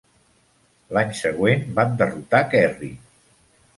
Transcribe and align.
L'any 0.97 1.13
següent 1.21 1.61
van 1.81 1.93
derrotar 2.03 2.41
Kerry. 2.55 2.91